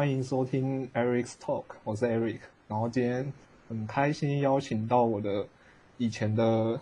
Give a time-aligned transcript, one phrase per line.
[0.00, 2.38] 欢迎收听 Eric's Talk，我是 Eric。
[2.68, 3.30] 然后今天
[3.68, 5.46] 很开心邀请到我的
[5.98, 6.80] 以前的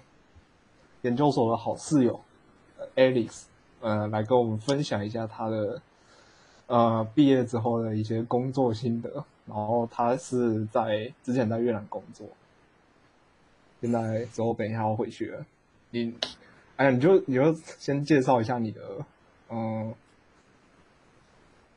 [1.02, 2.20] 研究所的好室友
[2.94, 3.46] Alex，
[3.80, 5.82] 呃，来跟我们分享一下他的
[6.68, 9.24] 呃毕业之后的一些工作心得。
[9.46, 12.24] 然后他是在之前在越南工作，
[13.80, 15.44] 现在之后等一下要回去了。
[15.90, 16.14] 你，
[16.76, 18.80] 哎呀，你就你就先介绍一下你的，
[19.50, 19.92] 嗯，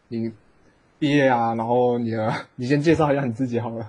[0.09, 0.31] 你。
[1.01, 2.31] 毕业啊，然后你呢？
[2.55, 3.87] 你先介绍一下你自己好了。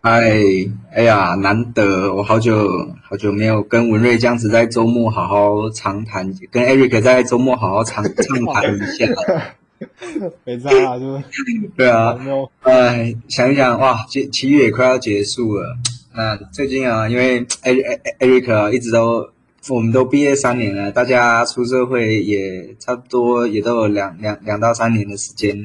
[0.00, 0.32] 哎，
[0.92, 2.68] 哎呀，难得我好久
[3.08, 9.06] 好久没有跟文瑞这样子在周末好好长谈，跟 Eric 在周末好好长 畅谈一下。
[10.42, 11.22] 没错啊，就是
[11.76, 12.18] 对啊。
[12.62, 15.76] 哎，想一想哇，七七月也快要结束了。
[16.16, 19.30] 那最近啊，因为 Eric 一直都。
[19.68, 25.56] 我们都毕业三年了，大家出社会也差不多也都有两两两到三年的时间，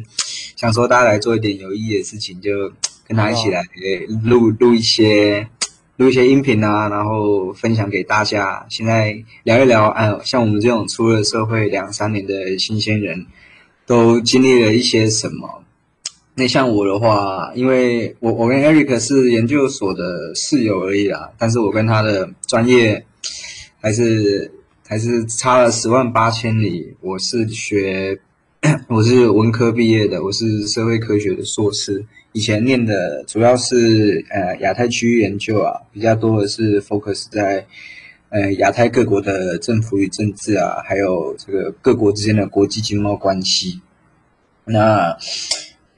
[0.58, 2.70] 想说大家来做一点有意义的事情，就
[3.08, 3.64] 跟他一起来
[4.24, 5.48] 录录一些
[5.96, 8.66] 录一些音频啊，然后分享给大家。
[8.70, 13.26] 现在聊一聊，啊，像我们这种出了社会两三年的新鲜人，
[13.86, 15.64] 都经历了一些什么？
[16.36, 23.06] 那像我的话，因为我我跟 Eric 是研究所的室友而已啦，但是我跟他的专业。
[23.80, 24.52] 还是
[24.88, 26.96] 还是差了十万八千里。
[27.00, 28.20] 我是学，
[28.90, 32.04] 我是文科毕业的，我是社会科学的硕士。
[32.32, 37.68] 以前念的主要是呃亚太区域研究啊，比较多的是 focus 在
[38.30, 43.82] 呃亚太各国的政府与政治啊，还有这个各国之间的国际经贸关系。
[44.66, 45.16] 那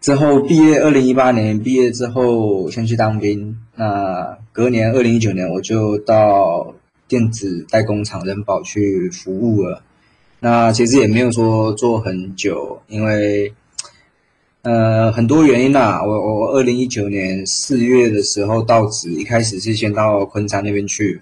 [0.02, 3.58] 之后毕业，二零一八年毕业之后先去当兵。
[3.76, 6.76] 那隔年二零一九年我就到。
[7.08, 9.82] 电子代工厂人保去服务了，
[10.42, 13.54] 那其实也没有说做很久，因为
[14.62, 16.02] 呃很多原因呐。
[16.06, 21.22] 我我二零一九年四月的时候到职，一开始是先到昆山那边去，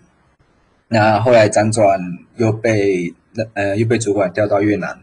[0.87, 1.99] 那后来辗转
[2.35, 4.99] 又被那呃又被主管调到越南，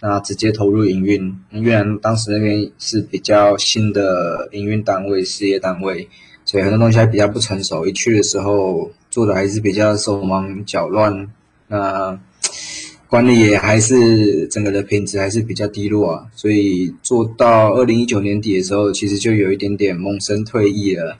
[0.00, 1.34] 那直接投入营运。
[1.50, 6.08] 越南当时那边是比较新的营运单位、事业单位。
[6.46, 11.26] 所以很多东西还比较不成熟，一去的时候做的还是比较手忙脚乱，
[11.68, 12.20] 那
[13.14, 16.26] 管理也还是整个的品质还是比较低落啊。
[16.34, 21.16] 所以做到二零一九年底的时候，其实就有一点点萌生退役了。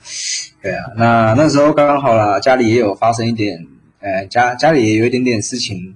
[0.61, 3.65] 对啊，那那时候刚刚好啦，家里也有发生一点，
[4.01, 5.95] 呃，家家里也有一点点事情，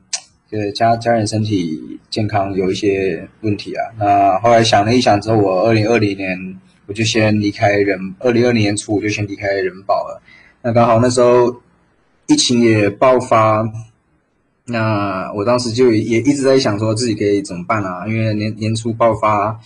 [0.50, 3.84] 就是家家人身体健康有一些问题啊。
[4.00, 6.58] 那后来想了一想之后，我二零二零年。
[6.88, 10.20] 我就先离开人，二零二零年初我就先离开人保了。
[10.64, 11.56] 那刚好那时候
[12.26, 13.64] 疫情也爆发，
[14.70, 18.08] 那我当时就也一直在想说自己可以怎么办啊？
[18.08, 19.60] 因为年年初爆发，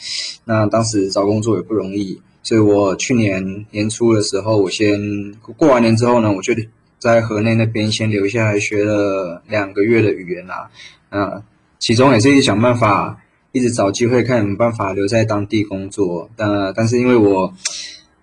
[0.46, 6.54] 那当时找工作也不容易，所以我去年年初的时候，我先过完年之后呢，我就
[7.00, 10.70] 在河内那边先留下来学了两个月的语言啦。
[11.12, 11.44] 嗯，
[11.80, 13.20] 其中也是一直想办法。
[13.56, 17.54] 一直找机会看有没有办法留在当地工作，但但是因为我，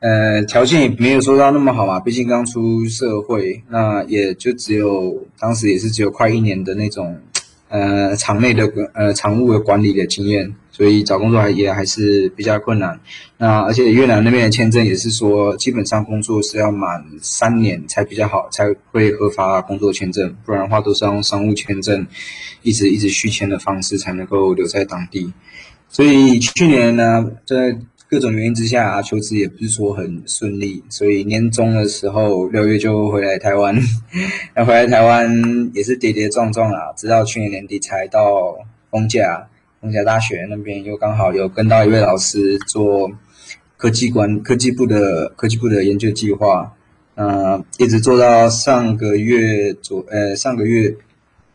[0.00, 7.19] 呃，条件也没有说到那么好嘛，毕竟刚出社会，那也就只有当时也是只有快一年的那种。
[7.72, 12.99] 呃，场内的呃常务的管理的经验，所以找工作还也还是比较困难。
[13.39, 22.05] 那而且越南那边的签证也是说，基本上工作是要满三年才比较好，才会核发工作签证，不然的话都是用商务签证，
[22.62, 25.33] 一直一直续签的方式才能够留在当地。
[25.89, 27.78] 所以去年呢，在
[28.10, 33.72] 各种原因之下，求职也不是说很顺利，所以年终的时候六月就回来台湾。
[34.56, 38.59] 那回来台湾也是跌跌撞撞啊，直到去年年底才到
[38.91, 39.48] 丰甲，
[39.81, 43.12] 丰甲大学那边又刚好有跟到一位老师做
[43.76, 46.75] 科技管科技部的科技部的研究计划，
[47.15, 50.97] 呃，一直做到上个月左呃上个月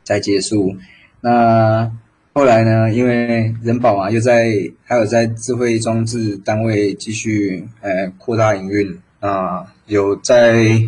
[0.06, 0.74] 才结束。
[1.20, 1.92] 那
[2.38, 2.92] 后来呢？
[2.92, 4.52] 因为人保嘛，又在
[4.84, 10.82] 还有在智慧装置单位继续呃扩大营运啊，有在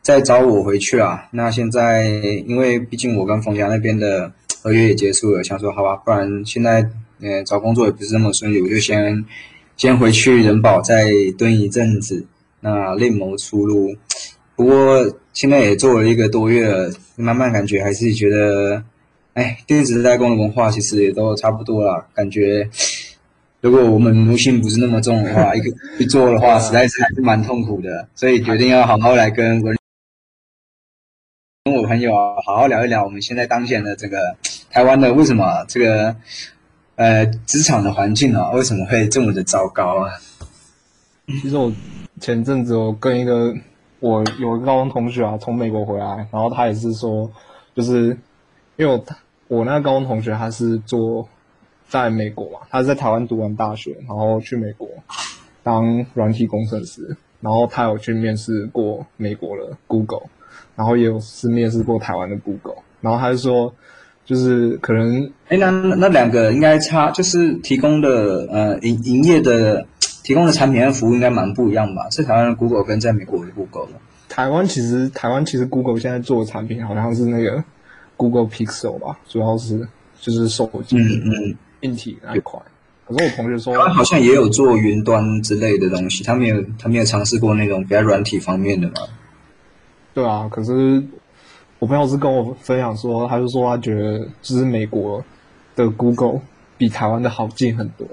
[0.00, 1.28] 在找我回去啊。
[1.30, 2.08] 那现在
[2.48, 6.84] 因为毕竟我跟冯霞那边的合约也结束了，想说好吧，不然现在
[7.20, 9.24] 呃找工作也不是那么顺利，我就先
[9.76, 12.26] 先回去人保再蹲一阵子，
[12.58, 13.94] 那另谋出路。
[14.56, 18.82] 不过现在也做了一个多月了，慢慢感觉还是觉得。
[19.34, 22.06] 哎，电子代工的文化其实也都差不多啦。
[22.14, 22.68] 感觉
[23.60, 28.08] 如果我们奴性不是那么重的话， 一个一做的话，实在是还是蛮痛苦的。
[28.14, 29.76] 所以决定要好好来跟文
[31.64, 32.12] 跟我朋友
[32.44, 34.36] 好好聊一聊我们现在当前的这个
[34.70, 36.16] 台湾的为什么这个。
[36.94, 40.12] 呃职场的环境啊，为什么会这么的糟糕啊？
[41.26, 41.72] 其实我
[42.20, 43.52] 前阵子我跟一个
[43.98, 47.28] 我有个高中同学啊，从美国回来，然后他也是说，
[47.74, 48.08] 就是
[48.76, 49.02] 因为我
[49.56, 51.28] 我那个高中同学他是做
[51.88, 54.88] 在美国嘛，他是在台湾读完大学，然后去美国
[55.62, 60.22] 当软体工程师，然后他有去面试过美国的 Google，
[60.74, 63.74] 然后也有是面试过台湾的 Google，然后他就说，
[64.24, 69.86] 就是可能哎，那那两个应该差，就是提供的呃营营业的。
[70.24, 72.08] 提供的产品和服务应该蛮不一样吧？
[72.12, 73.94] 是台湾的 Google 跟在美国的 Google 吗？
[74.28, 77.64] 台湾其实台湾其实 Google 现在做的产品好像是那个
[78.30, 79.88] Google Pixel 吧，主要是
[80.20, 80.96] 就是手机
[81.80, 82.60] 硬体那一块。
[83.06, 88.94] 可是我同学说，他好像也有做云端之类的东西，他没有他没有尝试过那种比较软体方面的嘛？
[90.14, 91.02] 对啊，可是
[91.78, 95.24] 我朋友是跟我分享说，他就说他觉得就是美国
[95.74, 96.40] 的 Google
[96.78, 98.06] 比台湾的好进很多，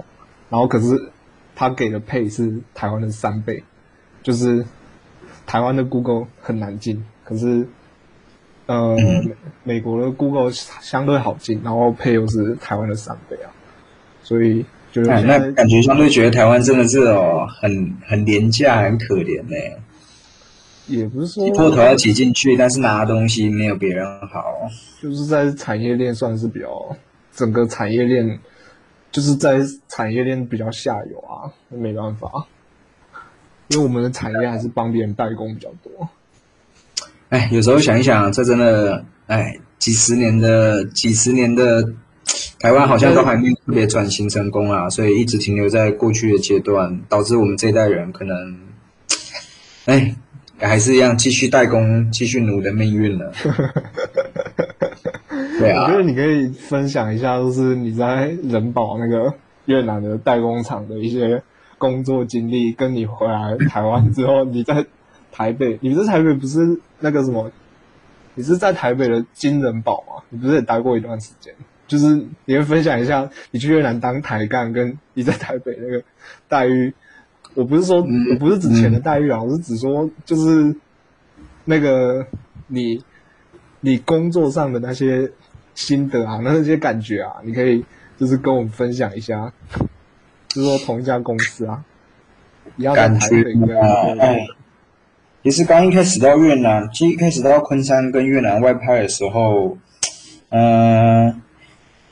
[0.50, 1.11] 然后可是。
[1.56, 3.61] 他给的配是台湾的三倍，
[4.23, 4.65] 就是
[5.45, 7.67] 台湾的 Google 很难进，可是
[8.69, 8.95] 呃
[9.63, 13.50] 美国的 Google 相对好进，然后配又是台湾的三倍啊，
[14.21, 19.56] 所以就是那感觉相对觉得台湾真的是哦很很廉价，很可怜呢。
[20.88, 24.69] 也不是说破头要挤进去，但是拿东西没有别人好，
[25.01, 26.95] 就是在产业链算是比较
[27.33, 28.39] 整个产业链。
[29.12, 29.57] 就是在
[29.88, 32.45] 产业链比较下游啊，没办法，
[33.69, 36.07] 因为我们的产业还是帮别人代工比较多。
[37.30, 41.94] 哎，有时候想一想，这真的，哎，几十年的几十年的
[42.60, 48.58] 台湾好像都还没特别转型成功啊，所以一直停留在过去的阶段，导致我们这一代人可能，
[49.86, 50.16] 哎，
[50.60, 53.31] 还是一样继续代工、继续奴的命运了。
[55.60, 59.34] 对啊，我觉得你可以分享一下，就是你在人保那个
[59.66, 61.44] 越南的代工厂的一些
[61.78, 64.86] 工作经历，跟你回来台湾之后，你在
[65.31, 67.51] 台北，你在台北不是那个什么，
[68.36, 70.24] 你是在台北的金人保吗？
[70.30, 71.54] 你不是也待过一段时间？
[71.88, 76.04] 就是你会分享一下你去越南当台干，跟你在台北那个
[76.48, 76.94] 待遇。
[77.56, 80.75] 我不是说我不是指钱的待遇啊，我是指说就是
[81.66, 82.25] 那个
[82.68, 83.04] 你
[83.81, 85.31] 你工作上的那些。
[85.75, 87.86] 心得啊，那些感觉啊，你可以
[88.18, 89.54] 就是跟我们分享一下，
[90.50, 91.86] 就是说同一家公司啊，
[92.75, 93.38] 一样感觉
[93.80, 93.88] 啊。
[95.44, 99.77] 其实刚一开始到越南，其实一开始到昆山跟越南外派的时候，
[100.50, 101.41] 嗯，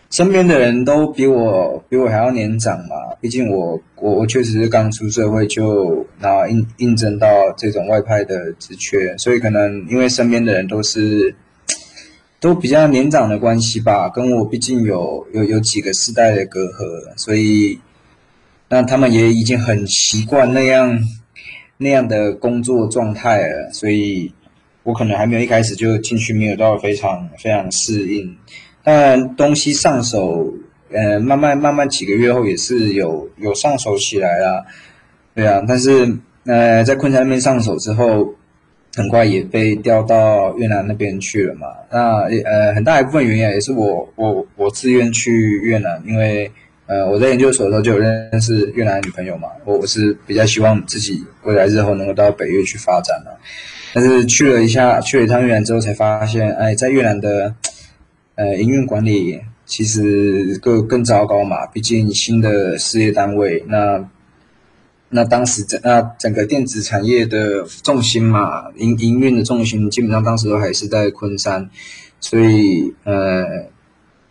[0.10, 7.28] 身边的人都比我比我还要年长嘛，毕竟我我我确实是刚出社会就然后应应征到
[7.58, 11.36] 这种外派的职缺，所以可能因为身边的人都是。
[12.40, 17.80] 都比较年长的关系吧，跟我毕竟有有有几个世代的隔阂，所以
[18.70, 21.00] 那他们也已经很习惯那样
[21.78, 24.32] 那样的工作状态了，所以
[24.84, 28.38] 我可能还没有一开始就进去，没有到非常非常适应。
[28.84, 30.54] 当然东西上手，
[30.92, 34.66] 呃，慢慢慢慢几个月后也是有有上手起来了，
[35.36, 38.34] 对啊，但是呃，在昆山那边上手之后。
[38.96, 41.68] 很快也被调到越南那边去了嘛？
[41.92, 46.52] 那呃，很大一部分原因也是我我我自愿去越南，因为
[46.88, 53.38] 呃我在研究所的时候就有认识越南女朋友嘛，我我是比较希望自己未来日后能够到北越去发展的。
[53.94, 57.54] 但是去了一下，去了一趟越南之后才发现，哎，在越南的
[58.36, 64.10] 呃营运管理其实更更糟糕嘛，毕竟新的事业单位那。
[65.10, 71.70] 那当时整那整个电子产业的重心嘛，营营运的重心基本上当时都还是在昆山，
[72.20, 73.46] 所以呃，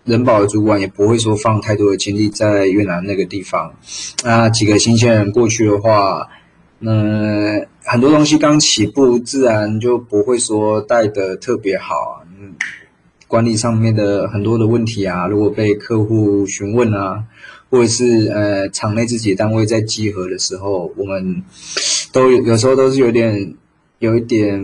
[0.06, 3.74] 人保的主管也不会说放太多的精力在越南那个地方。
[4.24, 6.26] 那几个新鲜人过去的话，
[6.80, 12.24] 嗯，很多东西刚起步，自然就不会说带的特别好。
[12.40, 12.54] 嗯，
[13.28, 17.24] 管理上面的很多的问题啊，如果被客户询问啊。
[17.68, 21.42] 或者是呃，场内自己单位在集合的时候，我们
[22.12, 23.54] 都有有时候都是有点
[23.98, 24.62] 有一点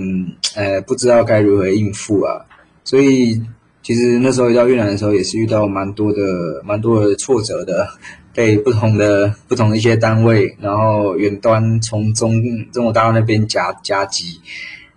[0.55, 2.47] 呃，不知道该如何应付啊。
[2.85, 3.43] 所以
[3.83, 7.89] 其实那时候到越南的时候，也是遇到蛮多的蛮多的挫折的，
[8.35, 12.41] 被不同的不同的一些单位，然后远端从中
[12.73, 14.41] 中国大陆那边夹夹击，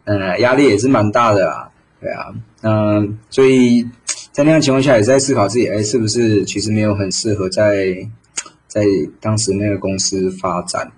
[0.05, 1.69] 嗯，压力也是蛮大的啊。
[1.99, 3.85] 对啊，嗯，所以。
[4.31, 7.95] 在那样情况下，也在思考自己，哎，是不是其实没有很适合在
[8.67, 8.83] 在
[9.21, 10.91] 当时那个公司发展，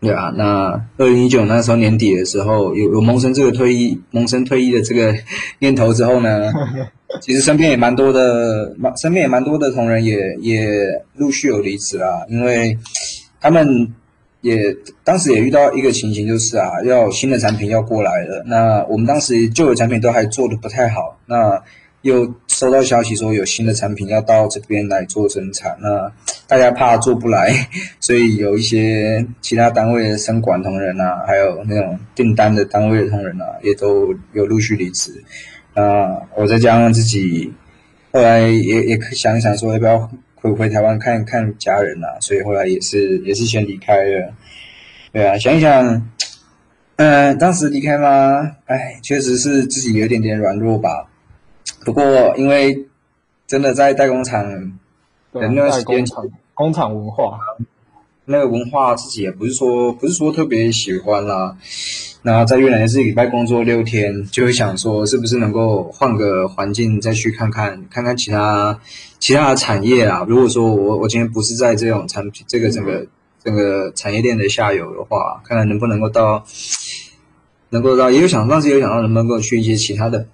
[0.00, 0.32] 对啊。
[0.34, 5.14] 那二零一九那时候年底的时候，有有萌生这个退役、萌生退役的这个
[5.60, 6.50] 念头之后呢，
[7.20, 12.76] 其实身边也蛮多的，蛮身边也蛮多的同仁也也陆续有离职啦，因为
[13.40, 13.92] 他们
[14.40, 21.62] 也当时也遇到一个情形，就是啊，要新的产品要过来了，那我们当时旧的产品都还做的不太好，那
[22.02, 26.12] 又收到消息说有新的产品要到这边来做生产，那
[26.46, 27.54] 大家怕做不来，
[28.00, 35.24] 所以有一些其他单位的生管同仁啊，还有那种订单的单位的同仁啊，也都有陆续离职。
[35.74, 37.52] 啊，我再加上自己，
[38.12, 44.32] 后来也也想一想，说要不要回回台湾看看家人啊，所以后来也是也是先离开了。
[45.12, 46.10] 对啊，想一想，
[46.96, 48.56] 嗯，当时离开吗？
[48.66, 51.08] 哎，确实是自己有点点软弱吧。
[51.84, 52.02] 不过
[52.36, 52.86] 因为
[53.46, 54.78] 真的在代工厂，
[55.32, 56.04] 那段时间
[56.54, 57.38] 工厂文化，
[58.26, 61.56] 那个文化自己也不是说不是说特别喜欢啦。
[62.26, 68.80] 那在越南也是礼拜工作六天，就会想说是不是能够换个环境再去看看，看看其他
[69.18, 70.24] 其他的产业啊。
[70.26, 73.06] 如果说我我今天不是在这种产品这个整个
[73.44, 76.42] 整个产业链的下游的话，看看能不能够到
[77.68, 80.26] 能够到，也有想当时有想到能不能够去一些其他的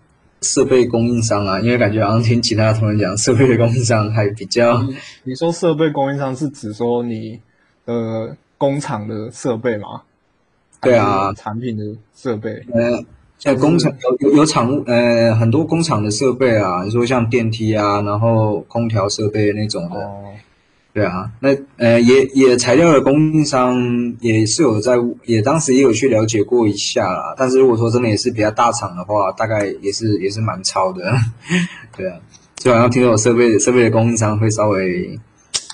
[0.42, 4.80] 设备供应商啊，因为感觉好像听其他同仁讲，设备的供应商还比较。
[5.24, 7.40] 你说设备供应商是指说你
[7.84, 10.02] 的工厂的设备吗？
[10.80, 11.84] 对啊，产品的
[12.14, 13.04] 设备，呃，
[13.38, 20.10] 像工厂有有有厂务，呃，很多工厂的设备啊，你说像电梯啊，然后空调设备那种的，
[20.94, 23.76] 对啊，那呃也也材料的供应商
[24.20, 24.94] 也是有在，
[25.24, 27.34] 也当时也有去了解过一下啦。
[27.36, 31.12] 但是如果说真的也是比较大厂的话，大概也是也是蛮超的，
[31.96, 32.18] 对啊，
[32.56, 35.18] 就好像听说设备设备的供应商会稍微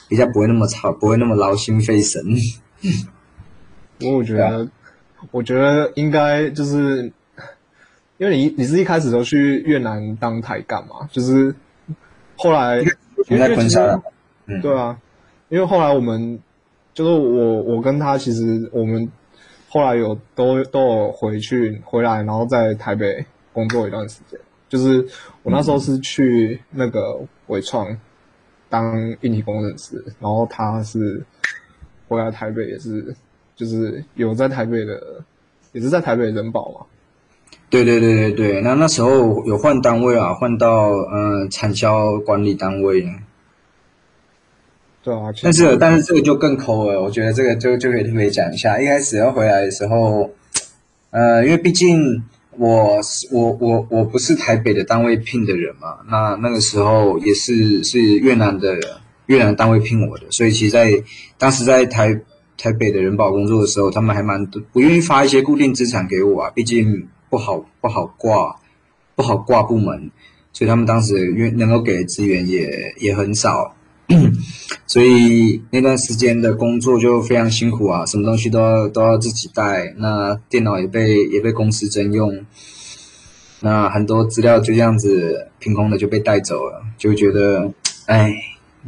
[0.08, 2.22] 比较不会那么超，不会那么劳心费神。
[4.02, 4.68] 我觉得。
[5.30, 7.12] 我觉得应该就是，
[8.18, 11.08] 因为你你是一开始都去越南当台干嘛？
[11.12, 11.54] 就是
[12.36, 12.78] 后来
[13.28, 14.00] 因为其实
[14.62, 14.98] 对啊，
[15.48, 16.38] 因为后来我们
[16.94, 19.10] 就是我我跟他其实我们
[19.68, 24.38] 后来有都都有回去回来，然后在台北工作一段时间。
[24.68, 25.06] 就是
[25.42, 27.96] 我那时候是去那个伟创
[28.68, 31.24] 当硬体工程师，然后他是
[32.08, 33.14] 回来台北也是。
[33.56, 35.24] 就是有在台北的，
[35.72, 36.86] 也是在台北人保嘛。
[37.70, 43.08] 对对对对对，那那时候有换单位啊，换到嗯产销管理单位。
[45.02, 48.78] 对啊，但是但是这个就更抠了，我觉得这个就就可以特别讲一下。
[48.78, 50.30] 一开始要回来的时候，
[51.10, 53.00] 呃，因为毕竟我
[53.32, 58.76] 我我我不是台北的单位聘的人嘛，那那个时候也是是越南的
[59.26, 61.02] 越南单位聘我的，所以其实在
[61.38, 62.20] 当时在台。
[62.58, 68.56] 台北的人保工作的时候，他们还蛮不愿意发一些固定资产给我啊，毕竟不好不好挂，
[69.14, 70.10] 不好挂部门，
[70.52, 73.74] 所以他们当时愿能够给的资源也也很少，
[74.86, 82.44] 所以那段时间的工作就非常辛苦啊，什么东西都要都要自己带，那电脑也被也被公司征用，
[83.60, 87.70] 那很多资料就这样子凭空的就被带走了，就觉得，
[88.06, 88.34] 哎。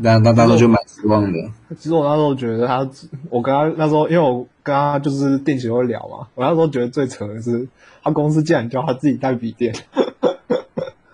[0.01, 1.39] 那那那时候就蛮失望的。
[1.77, 2.89] 其实我那时候觉得他，
[3.31, 6.29] 我跟他那时候，因为我跟他就是定期会聊嘛。
[6.35, 7.67] 我那时候觉得最扯的是，
[8.03, 9.75] 他公司竟然叫他自己带笔电。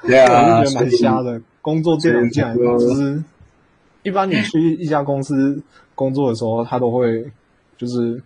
[0.02, 1.40] 对啊，我就觉得蛮瞎的。
[1.62, 3.24] 工作电脑竟然就是，
[4.02, 5.62] 一般你去一家公司
[5.94, 7.32] 工作的时候，他都会
[7.78, 8.22] 就是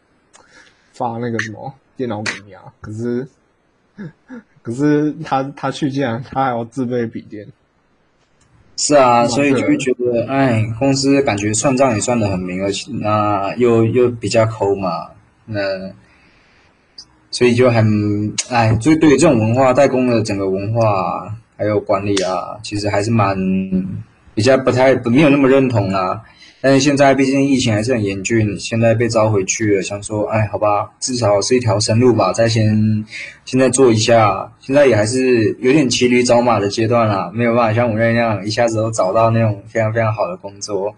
[0.93, 2.65] 发那个什么电脑给你啊。
[2.81, 3.29] 可是，
[4.61, 7.47] 可是他他去竟然他还要自备笔电。
[8.81, 15.09] 是啊，所以就会觉得，哎，公司感觉算账也算得很明，而且那又又比较抠嘛，
[15.47, 15.61] 那
[17.33, 23.37] 所以就很，哎，所以对于这种文化代工的整个文化还有管理啊，其实还是蛮
[24.33, 26.23] 比较不太没有那么认同啦。
[26.61, 33.05] 但是现在毕竟疫情还是很严峻，现在被招回去了，想说，哎，好吧，至少是一条生路吧，再先
[33.45, 40.93] 现在做一下，现在也还是有点骑驴找马的阶段啦，没有办法像我那样一下子都找到那种非常非常好的工作，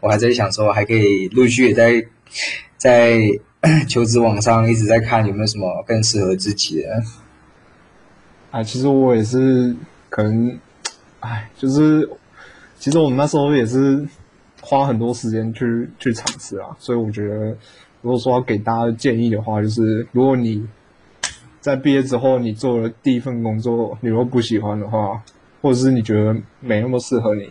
[0.00, 2.04] 我还在想说，还可以陆续也在
[2.76, 3.20] 在
[3.88, 7.02] 求职网上一直在看有没有什么更适合自己的。
[8.50, 9.76] 啊，其实我也是
[10.10, 10.58] 可能，
[11.20, 12.10] 哎，就是
[12.80, 14.04] 其实我们那时候也是。
[14.64, 17.56] 花很多时间去去尝试啊，所以我觉得，
[18.00, 20.66] 如果说要给大家的建议的话，就是如果你
[21.60, 25.22] 在毕业之后你做了第一份工作，你如果不喜欢的话，
[25.60, 27.50] 或者是你觉得没那么适合你，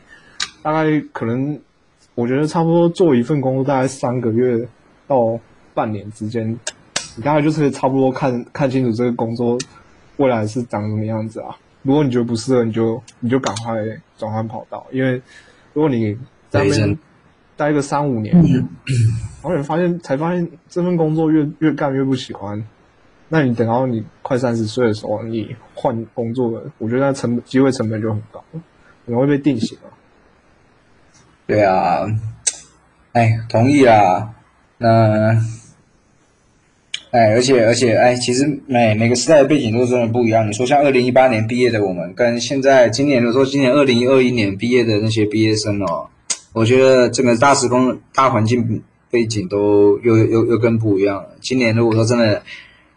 [0.63, 1.59] 大概可能
[2.15, 4.67] 我觉得差不多做一份工作大概三个月
[5.07, 5.39] 到
[5.73, 6.49] 半年之间，
[7.15, 9.57] 你大概就是差不多看看清楚这个工作
[10.17, 11.55] 未来是长什么样子啊。
[11.83, 13.75] 如果你觉得不适合，你就你就赶快
[14.17, 15.21] 转换跑道，因为
[15.73, 16.17] 如果你
[16.53, 16.97] 在那边
[17.57, 22.63] 待个三五年，然后你发现才发现这份工作越越干越不喜欢，
[23.29, 28.43] 那你等到你快三十岁的时候，你换工作了，我觉得那成本机会成本就很高，
[29.05, 29.89] 你会被定型啊。
[31.47, 32.05] 对啊，
[33.13, 34.35] 哎，同意啊，
[34.77, 35.35] 那。
[37.09, 40.47] 哎，而且而且，哎，其实每每个时代的背景都真的不一样。
[40.47, 46.09] 你说像二零一八年毕业的我们，跟现在今年，的说今年二零二一年毕业的那些毕业生哦，
[46.53, 51.35] 我觉得整个大时空、大环境背景都又又又更不一样了。
[51.41, 52.43] 今年如果说真的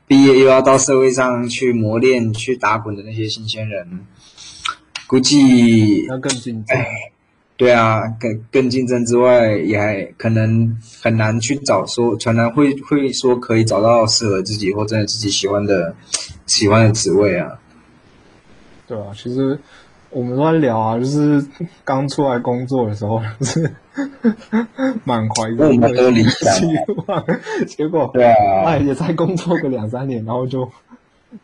[0.07, 4.07] 毕业又要到社会上去磨练、去打滚的那些新鲜人，
[5.07, 6.77] 估计要更竞争。
[7.59, 15.97] 对啊，更更竞争之外，也还可能很难去找说，很难会会说可以找到适合自己或真的自己喜欢的
[16.45, 17.59] 喜欢的职位啊。
[18.87, 19.59] 对啊，其实
[20.17, 21.47] 我们都在聊啊，就是
[21.85, 23.71] 刚出来工作的时候是
[25.05, 26.55] 满怀我们的理想，
[27.69, 30.71] 结果对啊，哎也才工作个两三年，然后就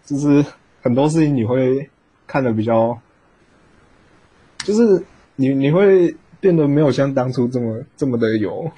[0.04, 0.44] 就是
[0.80, 1.90] 很多事情你会
[2.26, 2.98] 看的比较，
[4.58, 5.04] 就是。
[5.34, 8.70] 你你会变得没有像当初这么这么的有，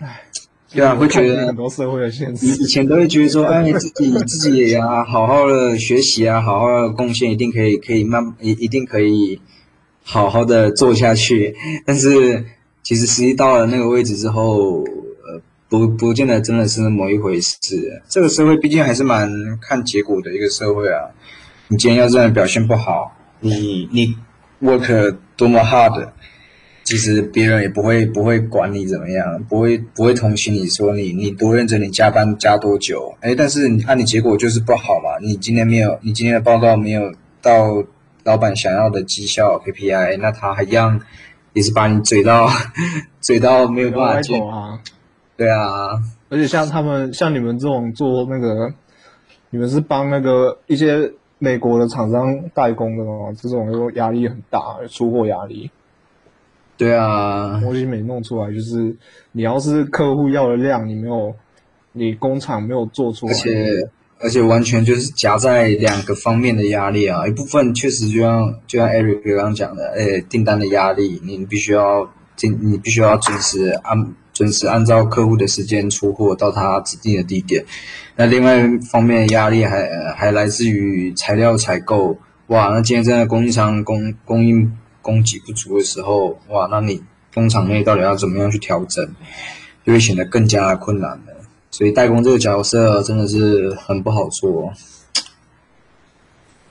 [0.00, 0.20] 唉，
[0.72, 2.46] 对啊，会觉得很多社会的现实。
[2.46, 9.40] 以前都会觉得说，哎，自己自己也啊，好好的学习啊，好好的贡献，一定可以可以慢一一定可以
[10.04, 11.54] 好好的做下去。
[11.84, 12.44] 但是
[12.82, 18.02] 其实实际到了那个位置之后，呃，不不见得真的是那么一回事。
[18.08, 21.10] 这个社会毕竟还是蛮看结果的一个社会啊。
[21.68, 24.16] 你今天要真的表现不好，你你。
[24.62, 26.10] work 多么 hard，
[26.90, 33.14] 其实别人也不会不会管你怎么样，不会不会同情你说你你多认真，你加班加多久？
[33.20, 37.84] 哎，但是你按你结果就是不好嘛，你今天没有，你今天的报告没有到
[38.24, 41.00] 老板想要的绩效 KPI，那他还一样
[41.52, 42.48] 也是把你嘴到
[43.22, 44.80] 嘴到没有办法接啊。
[45.36, 45.90] 对啊，
[46.28, 48.74] 而且像他们像你们这种做那个，
[49.50, 51.12] 你们是帮那个一些。
[51.42, 55.70] 美国的厂商代工的嘛，这种又压力很大，出货压力。
[56.80, 58.96] 对啊，东西没弄出来，就是
[59.32, 61.34] 你要是客户要的量，你没有，
[61.92, 63.88] 你工厂没有做出来，而且
[64.18, 77.62] 而且完全就是夹在两个方面的压力啊，一部分确实就像就像 Eric 刚刚讲的，哎，订单的压力，你必须要进，你必须要准时按准时按照客户的时间出货到他指定的地点。
[78.16, 82.16] 那另外一方面压力还还来自于材料采购，
[82.46, 87.02] 哇，那今天在供应商供供应供给不足的时候，哇，那你
[87.34, 89.14] 工厂内到底要怎么样去调整，
[89.84, 91.36] 就会显得更加困难了。
[91.70, 94.72] 所以代工这个角色真的是很不好做。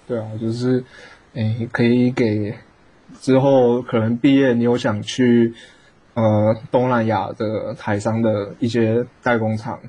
[0.07, 0.83] 对啊，就是，
[1.33, 2.53] 诶，可以给
[3.21, 5.53] 之后可能毕业，你有想去
[6.13, 9.79] 呃东南亚的台商的一些代工厂。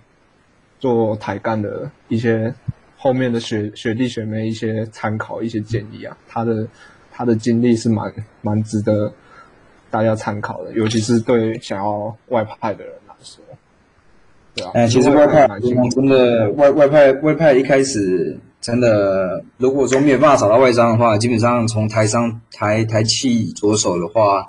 [0.79, 2.55] 做台干的一些
[2.97, 6.67] 后面的学学弟学妹一些参考一些建议啊，他的
[7.21, 9.13] 他的经历是蛮蛮值得
[9.91, 13.45] 大家参考的，尤其是对想要外派的人来说，
[14.55, 14.71] 对啊。
[14.73, 15.47] 哎，其实外派
[15.91, 24.47] 真的外外派外派一开始真的，如果说没有办法找到外商的话，基本上从台商台台企着手的话，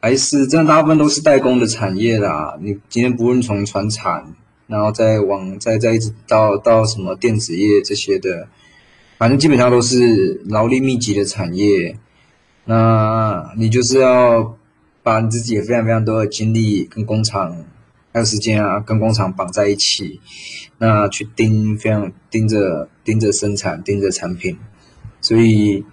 [0.00, 2.56] 还是真的大部分都是代工的产业啦。
[2.62, 4.34] 你今天不论从船产。
[4.66, 8.48] 然后再往再再一直到到什么电子业这些的，
[9.18, 11.96] 反正基本上都是劳力密集的产业。
[12.64, 14.56] 那你就是要
[15.02, 17.64] 把你自己非常非常多的精力跟工厂
[18.12, 20.20] 还有时间啊，跟工厂绑在一起，
[20.78, 24.56] 那去盯非常盯着盯着生产盯着产品。
[25.20, 25.84] 所以，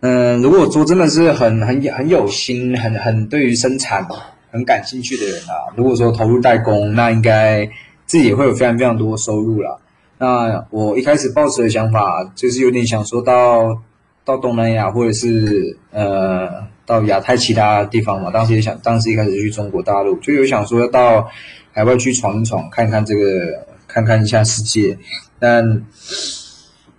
[0.00, 4.06] 嗯，如果说真的是很很很有心，很很对于生产。
[4.50, 7.68] 很感兴趣的人啊，如果说投入代工，那应该
[8.06, 9.78] 自己会有非常非常多收入了。
[10.18, 13.80] 那我一开始抱持的想法就是有点想说到
[14.24, 16.48] 到东南亚或者是呃
[16.84, 18.30] 到亚太其他地方嘛。
[18.30, 21.28] 当时也想，当时一开始去中国大陆，就有想说要到
[21.72, 24.98] 海外去闯一闯，看看这个，看看一下世界。
[25.38, 25.84] 但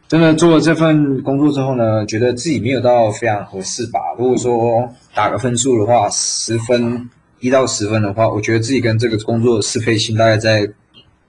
[0.08, 4.00] 真的做了这份工作之后呢，觉得自己没有到非常合适吧。
[4.18, 7.10] 如果说打个分数的话，十分。
[7.42, 10.70] 一到十分的话，我觉得自己跟这个工作适配性大概在，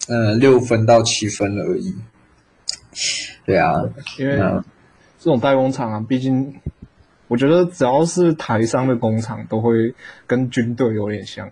[0.08, 1.94] 呃，六分到七分而已。
[3.46, 3.74] 对啊，
[4.18, 4.36] 因为
[5.18, 6.54] 这种代工厂啊，毕竟
[7.28, 9.94] 我觉得只要是台商的工厂，都会
[10.26, 11.48] 跟军队有点像，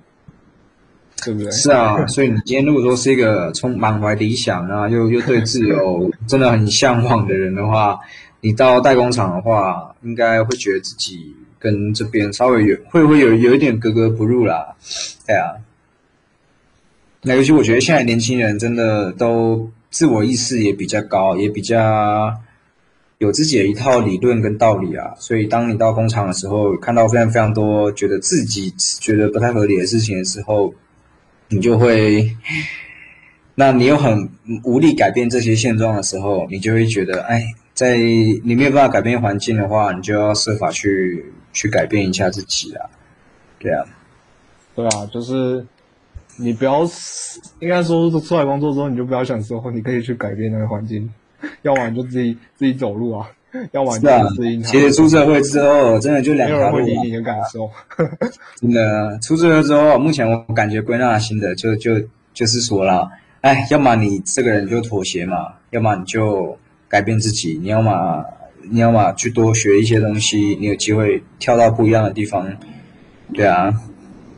[1.24, 1.50] 对不对？
[1.50, 7.98] 是啊，所以你今天如果说是一个充满怀理想啊，又又对自由真的很向往的人的话，
[8.40, 14.74] 你到代工厂的话，应该会觉得自己跟这边稍微有会会有有一点格格不入啦。
[15.26, 15.52] 对啊，
[17.22, 22.32] 那尤其我觉得现在年轻人真的都自我意识也比较高，也比较
[23.18, 25.14] 有自己的一套理论跟道理啊。
[25.18, 30.72] 所以当你到工厂的时候，看到非常非常多觉得自己觉得不太合理的事情的时候，
[31.48, 32.36] 你就会。
[33.60, 34.28] 那你又很
[34.62, 37.42] 无力改变这些现状的时候，你就会觉得，哎，
[37.74, 42.86] 在你没有办法改变环境的话，你就要设法去去改变一下自己啊，
[43.58, 43.84] 对啊，
[44.76, 45.66] 对啊，就是
[46.38, 46.82] 你不要，
[47.60, 51.10] 应该说出来工作之后，你就不要想说你可以去改变那个环境，
[51.62, 53.28] 要么就自己自己走路啊，
[53.72, 54.68] 要么就适应它。
[54.68, 56.76] 其实出社会之后，真的就两条路。
[56.76, 57.68] 没有人会理你的感受。
[58.56, 62.00] 真的，出社会之后，目前我感觉归纳新的就就
[62.32, 63.10] 就是说了。
[63.40, 68.24] 哎，要么你这个人就妥协嘛，要么你就改变自己，你要么
[68.68, 72.56] 你要么去多学一些东西，你有机会跳到不一样的地方，
[73.32, 73.72] 对啊，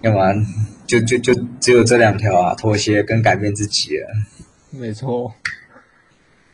[0.02, 0.34] 要么
[0.90, 3.92] 就就就只有这两条啊，妥协跟改变自己。
[4.70, 5.32] 没错。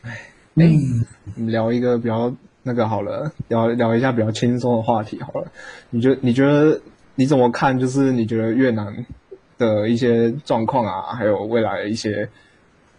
[0.03, 0.20] 哎，
[0.55, 1.07] 嗯，
[1.46, 5.51] 聊一个比较那个好了，聊聊一下比较轻松的话题好了。
[5.88, 6.81] 你觉你觉得
[7.14, 7.79] 你怎么看？
[7.79, 9.07] 就是你觉得越南？
[9.59, 12.29] 的一些状况啊，还有未来的一些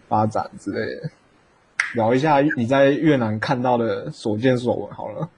[0.07, 1.11] 发展之类的，
[1.93, 5.29] 聊一下你在越南看到的所见所闻好了。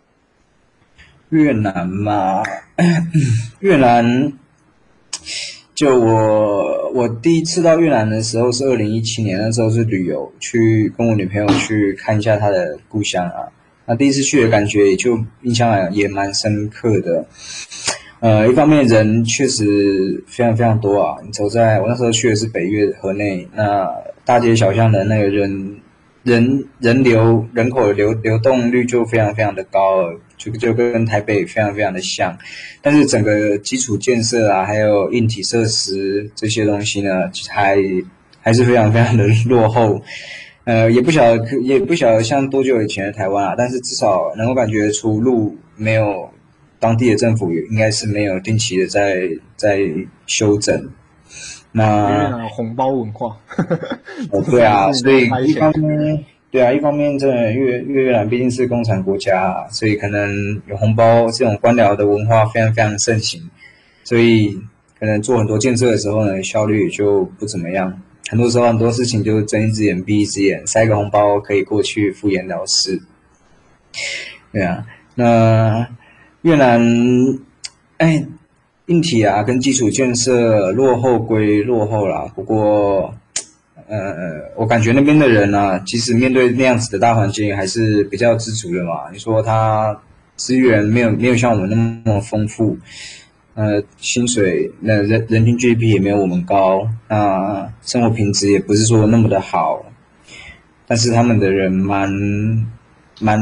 [1.27, 2.41] 越南嘛，
[3.59, 4.31] 越南，
[5.79, 13.47] 就我我第一次到越南的时候是二零一七年，那时候是旅游，去跟我女朋友去看一下她的故乡啊。
[13.85, 17.25] 那第一次去的感觉，也就印象也蛮深刻的。
[18.19, 21.15] 呃，一方面人确实非常非常多啊！
[21.25, 23.89] 你走在我那时候去的是北越河内，那
[24.25, 25.77] 大街小巷的那个人
[26.23, 32.35] 人人流人口流流动率就非常非常的高，就就跟台北非常非常的像。
[32.81, 37.77] 但是整个基础建设啊，还有硬体设施这些东西呢，还
[38.41, 40.01] 还是非常非常的落后。
[40.63, 46.27] 呃，也不晓得也不晓得像多久以前的台湾啊，但是至少能够感觉出路没有。
[46.81, 49.81] 当地的政府也应该是没有定期的在在
[50.27, 50.89] 修整。
[51.73, 53.37] 那红包文化，
[54.49, 63.41] 对啊，所以一方面，对啊，一方面，在越越越南毕竟是共产国家，所以可能有红包这种官僚的文化非常非常盛行，
[64.03, 64.57] 所以
[64.99, 68.01] 可能做很多建设的时候呢，效率就不怎么样。
[68.29, 73.01] 很多时候很多事情就是睁一只眼闭一只眼，塞个红包可以过去敷衍了事。
[74.51, 74.85] 对啊，
[75.15, 75.87] 那。
[76.43, 76.81] 越南，
[77.97, 78.25] 哎，
[78.85, 83.13] 硬体啊跟基础建设落后归落后啦，不过，
[83.89, 89.09] 呃，我感觉那边的人呢，即使面对那样子的大环境，还是比较知足的嘛。
[89.11, 89.99] 你说他
[90.35, 91.67] 资源没有没有像我们
[92.05, 92.77] 那么丰富，
[93.55, 99.83] 呃，薪水那人人均 GDP 也没有我们高，那生活品质也不是说那么的好，
[100.87, 102.09] 但是他们的人蛮
[103.19, 103.39] 蛮。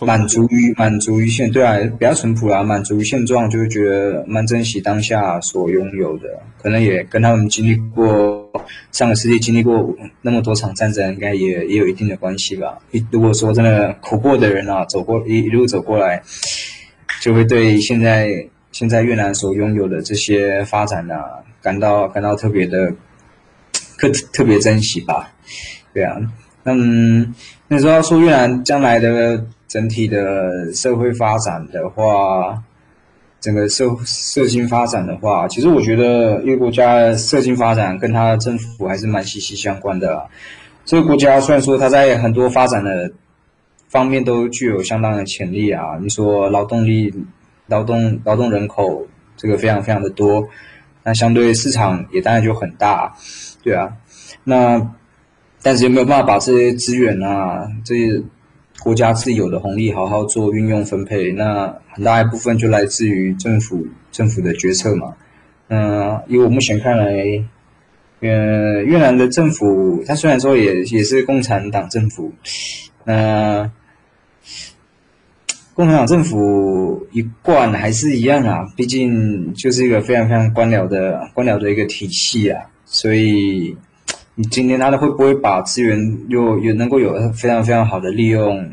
[0.00, 6.28] 满足于满足于现对啊，比较淳朴啦，满足于现状，就会觉得蛮珍惜当下所拥有的。
[6.62, 8.50] 可能也跟他们经历过
[8.92, 12.78] 上个世纪经历过那么多场战争，应该也也有一定的关系吧。
[13.10, 16.22] 如果说真的苦过的人啊，走过一一路走过来，
[17.22, 21.24] 就会对现在现在越南所拥有的这些发展啊，
[21.62, 22.92] 感到感到特别的
[23.98, 25.30] 特特别珍惜吧。
[25.92, 26.16] 对啊，
[26.62, 27.34] 那嗯，
[27.68, 29.44] 那时候说越南将来的。
[29.70, 32.60] 整体的社会发展的话，
[33.40, 40.26] 整个社社经发展的话，其实我觉得一个国家社经发展跟它的政府还是蛮息息相关的。
[40.84, 43.12] 这个国家虽然说它在很多发展的
[43.86, 47.14] 方面都具有相当的潜力啊，你说劳动力、
[47.68, 49.06] 劳动劳动人口
[49.36, 50.48] 这个非常非常的多，
[51.04, 53.14] 那相对市场也当然就很大，
[53.62, 53.92] 对啊。
[54.42, 54.84] 那
[55.62, 58.20] 但是有没有办法把这些资源啊这些？
[58.82, 65.14] 国家自有的红利好好做运用分配，那很大一部分就来自于政府政府的决策嘛。
[65.68, 67.14] 嗯，以我目前看来，
[68.20, 72.32] 呃，越南的政府，它虽然说也也是共产党政府，
[73.04, 73.70] 那
[75.74, 83.76] 共产党政府一贯还是一样啊，毕竟就是一个非常非常官僚的官僚的一个体系啊，所以。
[84.50, 88.70] 今天他的会不会把资源又也能够有非常非常好的利用，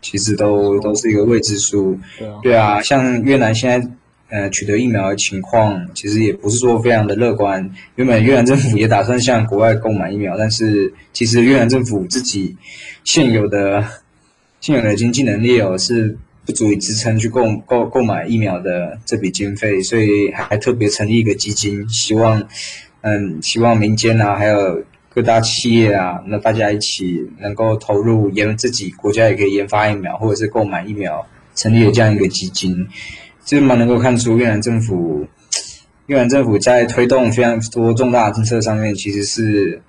[0.00, 1.98] 其实都都是一个未知数。
[2.18, 3.88] 对啊，对啊，像越南现在
[4.30, 7.70] 呃取得疫苗的情况，其实也不是说非常的乐观。
[7.96, 12.56] 原本越南政府也打算向国外购买疫苗，但是其实越南政府自己
[13.04, 13.84] 现有的
[14.60, 22.42] 现有的经济能力哦是不足以支撑去购购购买疫苗的这笔经费，所以还特别成立一个基金，希望
[23.02, 24.82] 嗯希望民间啊还有
[25.14, 31.24] 各大企业啊，那大家一起能够投入研自己国家也可以研发疫苗或者是购买疫苗，
[31.54, 32.88] 成立了这样一个基金，
[33.44, 35.26] 这蛮能够看出越南政府
[36.06, 39.80] 越南政府在推动非常多重大政策上面其实是。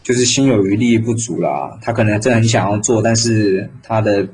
[0.00, 4.26] 就是心有余力不足啦，他可能真的很想要做，但是他的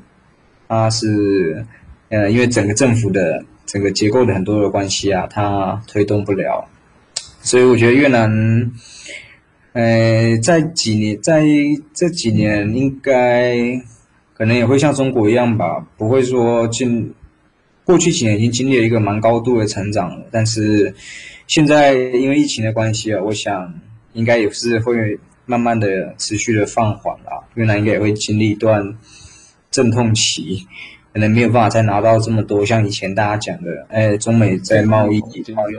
[0.69, 1.65] 他是
[2.07, 6.65] 呃，因为整个政府的整个结构的很多的关系啊，他推动不了，
[7.41, 8.31] 所以我觉得越南，
[9.75, 11.45] 呃，在几年在
[11.93, 13.55] 这几年应该
[14.33, 17.13] 可能也会像中国一样吧，不会说进
[17.83, 20.95] 过去几年已经经历了一个蛮高度的成长了，但是
[21.45, 23.73] 现在因为疫情的关系啊，我想
[24.13, 25.19] 应该也是会。
[25.47, 28.97] 慢慢的持续的放缓啦，越南应该也会经历一段
[29.69, 30.65] 阵痛期，
[31.13, 35.19] 可能没有办法再拿到这么多像以前大家讲的，哎，中美在贸易
[35.53, 35.75] 贸易，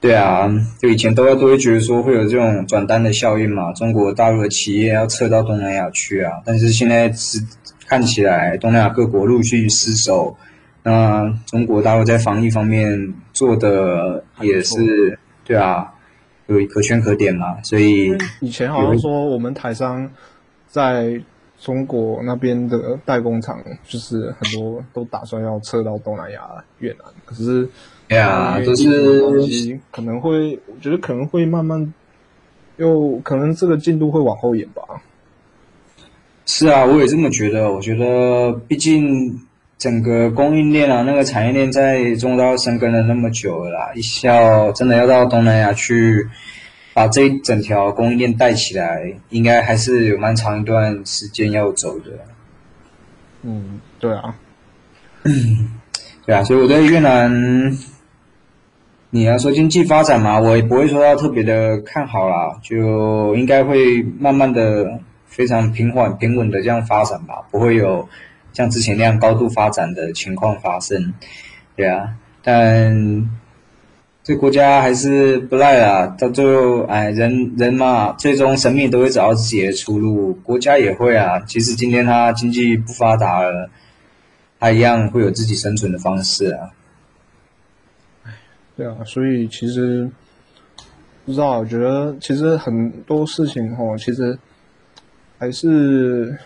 [0.00, 7.38] 对啊，就以前都都会觉得说会有这种转单的效应嘛，中国大陆的企业要撤到东南亚去啊，但是现在是
[7.86, 10.36] 看起来东南亚各国陆续失守，
[10.82, 15.92] 那中国大陆在防疫方面做的也是，对啊。
[16.50, 20.10] 有可圈可点嘛，所以以前好像说我们台商
[20.66, 21.20] 在
[21.60, 27.68] 中国那边的代工厂，就是很多都打算要撤到东南亚、越南，可是，
[28.08, 31.92] 哎呀，就是可能会，我觉得可能会慢慢，
[32.76, 34.82] 又可能这个进度会往后延吧。
[36.46, 37.72] 是啊，我也这么觉得。
[37.72, 39.40] 我觉得，毕竟。
[39.78, 46.28] 整个供应链啊，那个产业链在中国大陆生根了那么久了啦，一下真的要到东南亚去
[46.98, 52.10] 把这一整条供应链带起来，应该还是有蛮长一段时间要走的。
[53.42, 54.34] 嗯，对啊，
[56.26, 57.32] 对啊，所以我对越南，
[59.10, 68.08] 你要说经济发展嘛，我也不会说要特别的看好啦，就应该会慢慢的、非常平缓、平稳的这样发展吧，不会有。
[68.52, 71.14] 像之前那样高度发展的情况发生，
[71.76, 73.30] 对啊，但
[74.28, 76.06] 这国家还是不赖啦。
[76.18, 81.40] 到最后，哎，人人嘛，最终生命都会找到自己的出路，国家也会啊。
[81.46, 83.70] 其实今天它经济不发达了，
[84.60, 86.68] 它一样会有自己生存的方式啊。
[88.76, 90.06] 对啊，所以其实
[91.24, 94.38] 不知道，我觉得其实很多事情哦，其实
[95.38, 96.36] 还是。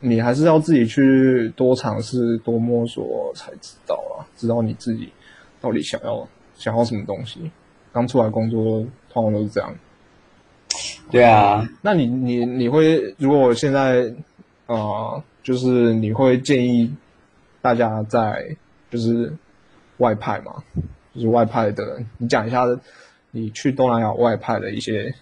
[0.00, 5.08] 你还是要自己去多尝试、多摸索才知道啊，知道你自己
[5.58, 7.50] 到底想要想要什么东西。
[7.92, 9.74] 刚出来工作，通常都是这样。
[11.10, 14.12] 对啊，那你你你会如果现在
[14.66, 16.92] 呃，就是你会建议
[17.62, 18.44] 大家在
[18.90, 19.32] 就是
[19.98, 20.62] 外派嘛，
[21.14, 22.64] 就是外派的，你讲一下
[23.30, 25.14] 你去东南亚外派的一些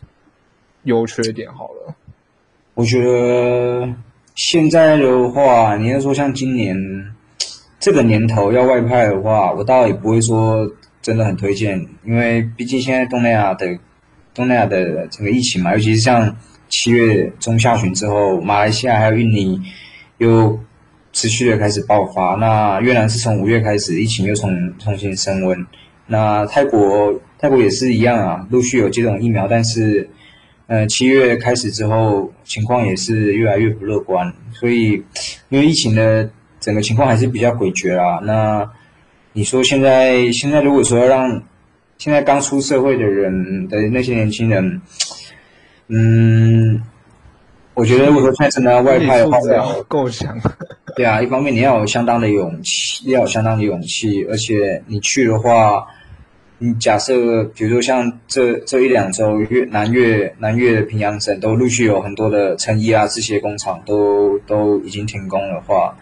[0.84, 1.94] 优缺点好了。
[2.74, 3.94] 我觉得。
[4.36, 6.76] 现在的话，你要说像今年
[7.78, 10.68] 这个年头要外派的话，我倒也不会说
[11.04, 13.78] 真的很推荐，因为毕竟现在东南亚的
[14.32, 16.34] 东南亚的这个疫情嘛，尤其是像
[16.70, 19.60] 七月中下旬之后，马来西亚还有印尼
[20.16, 20.58] 又
[21.12, 25.66] 持续的开始爆发，那越南是从五月开始疫情又重重新升温，
[26.06, 30.08] 那泰国泰国也是一样啊，陆续有接种疫苗，但是。
[30.66, 34.92] 呃，七月开始之后，情况也是越来越不乐观，所以
[35.50, 38.18] 因为疫情的整个情况还是比较诡谲啦。
[38.22, 38.66] 那
[39.34, 41.42] 你说现在现在如果说要让
[41.98, 44.80] 现在刚出社会的人的那些年轻人，
[45.88, 46.80] 嗯，
[47.74, 50.34] 我觉得如果说现在真的要外派的话，要够强。
[50.96, 55.84] 对啊，一方面你要有相当的勇气，要有相当的勇气，而且你去的话。
[56.58, 65.94] 你假设，比如说像这这一两周，越南越南越平阳省都陆续有很多的成衣啊这些工厂都都已经停工的话，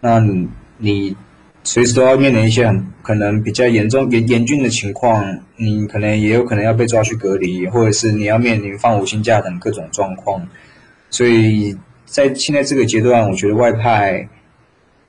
[0.00, 1.16] 那你你
[1.64, 10.46] 随时都要面临一些很可能比较严重严严峻的情况，你可能也有可能要被抓去隔离，或者是你要面临放无薪假等各种状况，
[11.10, 14.28] 所以在现在这个阶段，我觉得外派。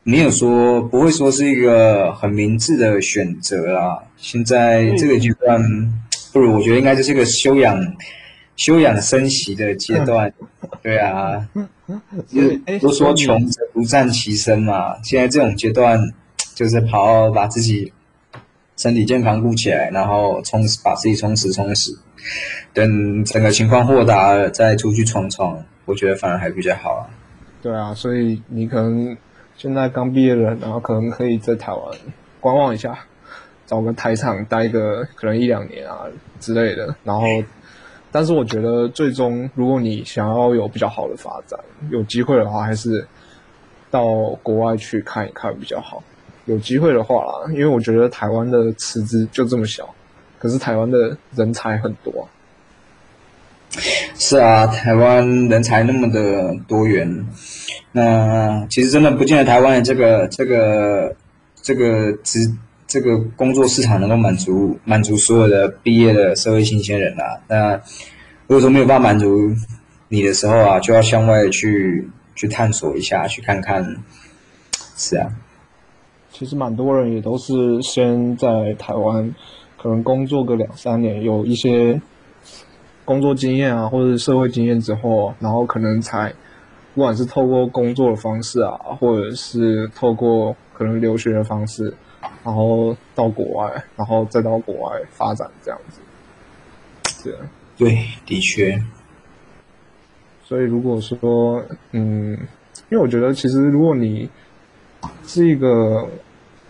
[0.03, 3.99] 没有说不会说是一个很明智的选择啦。
[4.17, 5.61] 现在这个阶段，
[6.33, 7.79] 不如我觉得应该就是一个休养、
[8.55, 10.33] 休养生息的阶段。
[10.81, 11.47] 对啊，
[12.81, 14.95] 都说穷则不战其身嘛。
[15.03, 15.99] 现在这种阶段，
[16.62, 17.91] 就是好好把自己
[18.78, 21.91] 身体健康顾起来，然后充实把自己充实充实。
[22.71, 27.10] 等整个情况豁达了，再出去闯闯，我觉得反而还比较好啊。
[27.63, 29.17] 对啊，所以你可能
[29.58, 31.97] 现在刚毕业的，然后可能可以在台湾
[32.39, 32.95] 观望一下，
[33.65, 36.06] 找个台场待个可能一两年啊
[36.39, 36.95] 之类的。
[37.04, 37.26] 然后，
[38.12, 43.08] 但是我觉得最终如果你想要有比较好的发展，有机会的话，还是
[43.89, 44.06] 到
[44.43, 46.04] 国外去看一看比较好。
[46.45, 49.88] 有机会的话啦，因为我觉得台湾的池子就这么小，
[50.39, 52.27] 可是台湾的人才很多。
[54.15, 57.25] 是啊，台湾人才那么的多元，
[57.91, 61.15] 那其实真的不见得台湾的这个这个
[61.62, 62.51] 这个职
[62.86, 67.39] 这个工作市场能够满足满足所有的毕业的社会新鲜人啊。
[67.47, 67.75] 那
[68.47, 69.56] 如果说没有办法满足
[70.10, 73.95] 你的时候啊，就要向外去去探索一下，去看看。
[74.97, 75.32] 是啊，
[76.41, 79.36] 其实蛮多人也都是先在台湾
[79.77, 82.01] 可能工作个两三年，有一些。
[83.04, 86.34] 工作经验啊，或者社会经验之后，然后可能才，
[86.95, 91.93] 不管是透过工作的方式啊，或者是透过可能留学的方式，
[92.43, 96.01] 然后到国外，然后再到国外发展这样子。
[97.23, 97.34] 对，
[97.77, 98.82] 对，的确。
[100.43, 102.38] 所以如果说，嗯，
[102.89, 104.30] 因为我觉得其实如果你
[105.23, 106.08] 是一个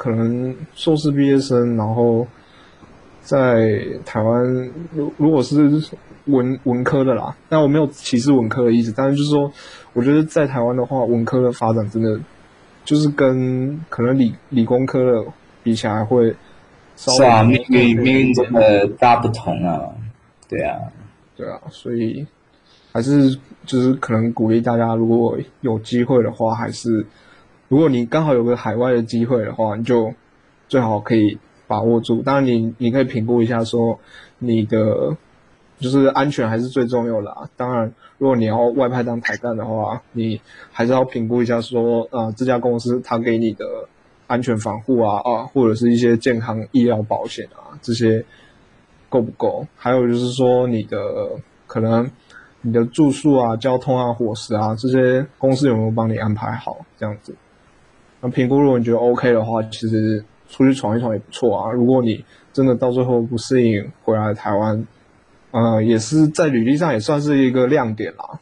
[0.02, 2.26] 可能硕士毕业生，然后
[3.22, 5.84] 在台湾，如如果是。
[6.26, 9.52] 文文科的啦，但我没有歧视文科的意思，但是就是说，
[9.92, 12.18] 我觉得在台湾的话，文科的发展真的
[12.86, 15.26] 就是跟可能理理工科的
[15.64, 16.34] 比起来会，
[16.96, 19.82] 是啊，命运命运真的大不同啊，
[20.48, 20.78] 对啊，
[21.36, 22.26] 对啊，所以
[22.94, 23.36] 还是
[23.66, 27.04] 就是可能鼓励大家，如果有机会的话，还是
[27.72, 30.14] 如果你刚好有个海外的机会的话，你就
[30.68, 32.22] 最好可以把握住。
[32.22, 33.98] 当然，你你可以评估一下说
[34.40, 35.16] 你的。
[35.80, 37.50] 就是安全还是最重要的啊！
[37.58, 40.40] 当然，如果你要外派当台干的话，你
[40.72, 43.66] 还是要评估一下，说呃这家公司它给你的
[44.28, 48.24] 安全防护啊啊，或者是一些健康医疗保险啊这些
[49.10, 49.66] 够不够？
[49.76, 51.00] 还有就是说你的
[51.66, 52.12] 可能
[52.62, 56.86] 你的住宿啊、交通啊、伙食啊这些公司有没有帮你安排好？
[57.00, 57.34] 这样子，
[58.22, 61.72] 那评估如果你觉得 OK 的话，其实出去闯一闯也不错啊。
[61.72, 64.88] 如果你真的到最后不适应，回来台湾。
[65.52, 68.40] 呃，也是在履历上也算是一个亮点啦。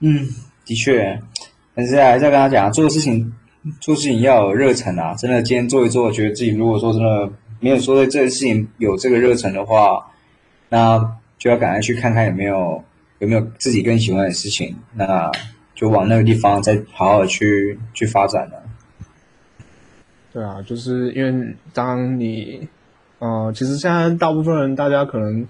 [0.00, 0.26] 嗯，
[0.64, 1.20] 的确，
[1.74, 3.30] 但是还是要跟他讲，做事情
[3.82, 5.14] 做事情要有热忱啊！
[5.14, 10.10] 真的，今天做一做，觉得自己如果说真的没有说对这件事情有这个热忱的话，
[10.70, 12.82] 那就要赶快去看看有没有
[13.18, 15.30] 有没有自己更喜欢的事情，那
[15.74, 18.62] 就往那个地方再好好去去发展了。
[20.32, 22.68] 对啊，就是因为当你。
[23.20, 25.48] 呃，其实现在大部分人，大家可能，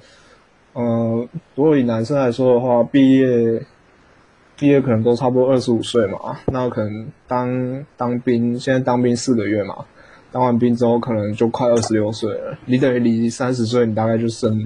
[0.75, 3.61] 呃，如果以男生来说的话，毕业，
[4.57, 9.85] 毕业可能都差不多二十五岁嘛，那可能当当兵，现在当兵四个月嘛，
[10.31, 14.65] 当完兵之后可能就快二十六岁了，你等于离三十岁，你大概就剩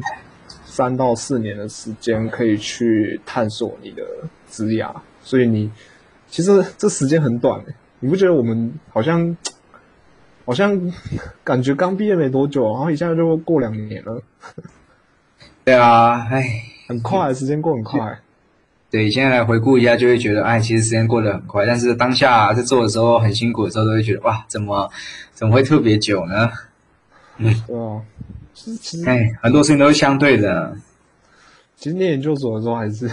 [0.67, 4.03] 三到四年的时间可以去探索你的
[4.51, 4.93] 职涯，
[5.29, 5.71] 所以你
[6.27, 7.63] 其实这时间很短，
[8.01, 9.37] 你不觉得我们好像？
[10.47, 10.81] 好像
[11.45, 14.23] 感觉刚毕业没多久，然后一下就过两年了。
[15.63, 18.19] 对啊，哎，很快，时间过很快。
[18.91, 21.67] 对，现在来回顾一下，就会觉得，哎，其实时间过得很快。
[21.67, 24.91] 但是当下在做的时候很辛苦的时候，都会觉得，哇，怎么
[25.35, 26.51] 怎么会特别久呢？
[27.37, 28.01] 嗯，对啊，
[28.55, 30.75] 其实，哎，很多事情都是相对的。
[31.77, 33.11] 其实念研究所的时候，还是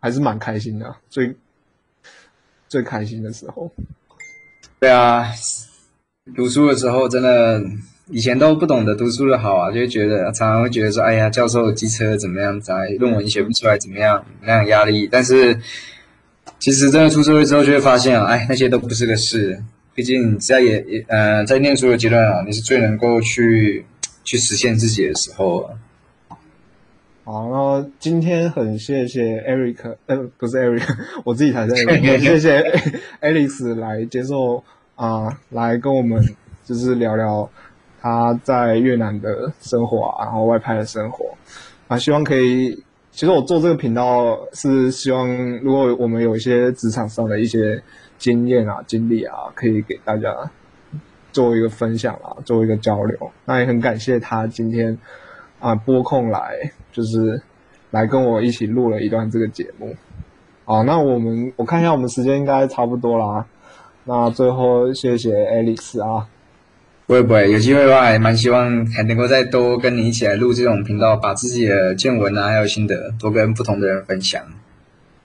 [0.00, 1.36] 还是蛮开心的，最
[2.68, 3.70] 最开心的时候。
[4.78, 5.28] 对啊。
[6.36, 7.58] 读书的时候，真的
[8.10, 15.08] 以前都不懂得读书的好啊，就会觉得常常会觉得说，哎呀，教授机车怎么样，在论文写不出来怎么样，那样压力。
[15.10, 15.58] 但是
[16.58, 19.58] 其实真的出社会之后，就会发现啊，哎，那些都不是个事。
[19.94, 23.86] 毕竟在也也呃，在念书的阶段啊，你是最能够去
[24.22, 25.70] 去实现自己的时候。
[27.30, 30.82] 好，那今天很谢谢 Eric，呃，不是 Eric，
[31.26, 32.62] 我自己才是 Eric，， 谢谢
[33.20, 34.64] Alice 来接受。
[34.96, 36.24] 啊，来跟我们
[36.64, 37.46] 就是聊聊
[38.00, 41.26] 他在越南的生活啊，然后外派的生活
[41.86, 42.82] 啊，希望可以。
[43.10, 45.28] 其实我做这个频道是希望，
[45.58, 47.82] 如果我们有一些职场上的一些
[48.16, 50.34] 经验啊、经历啊，可以给大家
[51.30, 53.30] 做一个分享啊，做一个交流。
[53.44, 54.96] 那也很感谢他今天
[55.58, 57.40] 啊拨空来，就是
[57.90, 59.94] 来跟我一起录了一段这个节目。
[60.64, 63.46] 好，那我们我看一下我们时间应该差不多啦。
[64.04, 66.28] 那最后，谢谢 Alex 啊！
[67.06, 74.42] 不会不会，有机会的话，还蛮希望还能够再多跟你一起来录这种频道，把自己的见闻啊，还有心得，多跟不同的人分享。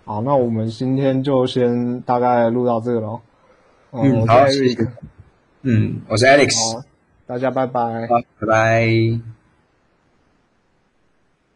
[0.05, 3.19] 好，那我们今天就先大概录到这个喽。
[3.91, 4.87] 嗯，好，谢谢。
[5.63, 6.81] 嗯，我是 Alex。
[7.25, 8.07] 大家拜拜。
[8.07, 9.32] 好，拜拜。